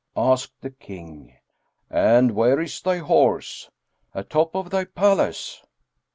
[0.17, 1.35] Asked the King,
[1.87, 3.69] "And where is thy horse?"
[4.15, 5.63] "Atop of thy palace."